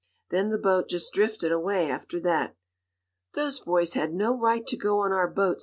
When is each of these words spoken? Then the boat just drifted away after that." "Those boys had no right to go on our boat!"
Then 0.31 0.49
the 0.49 0.57
boat 0.57 0.89
just 0.89 1.13
drifted 1.13 1.51
away 1.51 1.87
after 1.87 2.19
that." 2.21 2.55
"Those 3.35 3.59
boys 3.59 3.93
had 3.93 4.15
no 4.15 4.35
right 4.35 4.65
to 4.65 4.75
go 4.75 4.97
on 5.01 5.11
our 5.13 5.27
boat!" 5.27 5.59